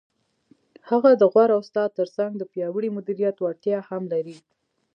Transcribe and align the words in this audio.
هغه 0.89 1.11
د 1.21 1.23
غوره 1.33 1.55
استاد 1.61 1.89
تر 1.99 2.07
څنګ 2.15 2.31
د 2.37 2.43
پیاوړي 2.51 2.89
مدیریت 2.97 3.35
وړتیا 3.39 3.77
هم 3.89 4.03
لري. 4.13 4.37